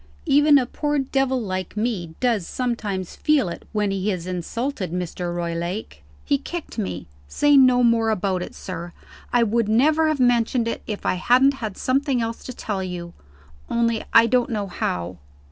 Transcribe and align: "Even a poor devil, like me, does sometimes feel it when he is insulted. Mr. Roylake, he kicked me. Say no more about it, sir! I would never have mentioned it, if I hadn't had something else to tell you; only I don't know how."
"Even 0.25 0.57
a 0.57 0.65
poor 0.65 0.97
devil, 0.97 1.39
like 1.39 1.77
me, 1.77 2.15
does 2.19 2.47
sometimes 2.47 3.15
feel 3.15 3.49
it 3.49 3.67
when 3.71 3.91
he 3.91 4.09
is 4.09 4.25
insulted. 4.25 4.91
Mr. 4.91 5.31
Roylake, 5.31 6.01
he 6.25 6.39
kicked 6.39 6.79
me. 6.79 7.05
Say 7.27 7.55
no 7.55 7.83
more 7.83 8.09
about 8.09 8.41
it, 8.41 8.55
sir! 8.55 8.93
I 9.31 9.43
would 9.43 9.69
never 9.69 10.07
have 10.07 10.19
mentioned 10.19 10.67
it, 10.67 10.81
if 10.87 11.05
I 11.05 11.13
hadn't 11.13 11.53
had 11.61 11.77
something 11.77 12.19
else 12.19 12.43
to 12.45 12.51
tell 12.53 12.81
you; 12.83 13.13
only 13.69 14.03
I 14.11 14.25
don't 14.25 14.49
know 14.49 14.65
how." 14.65 15.17